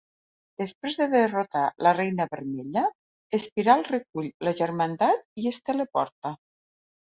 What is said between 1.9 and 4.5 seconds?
Reina Vermella, Espiral recull